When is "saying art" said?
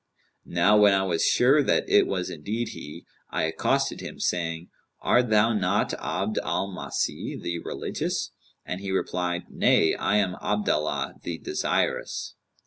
4.19-5.29